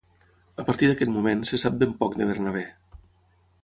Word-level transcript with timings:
A 0.63 0.65
partir 0.69 0.89
d'aquest 0.93 1.13
moment 1.19 1.45
se 1.51 1.61
sap 1.67 1.79
ben 1.85 1.97
poc 2.03 2.21
de 2.23 2.31
Bernabé. 2.35 2.69